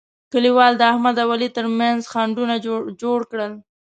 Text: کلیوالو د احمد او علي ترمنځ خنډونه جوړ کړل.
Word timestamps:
کلیوالو 0.31 0.77
د 0.79 0.81
احمد 0.91 1.15
او 1.23 1.29
علي 1.35 1.49
ترمنځ 1.57 1.99
خنډونه 2.11 2.55
جوړ 3.01 3.19
کړل. 3.31 3.51